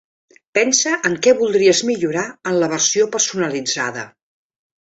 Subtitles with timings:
[0.59, 4.09] Pensa en què voldries millorar en la versió personalitzada.